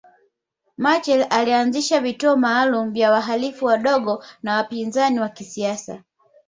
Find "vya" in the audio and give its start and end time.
2.91-3.11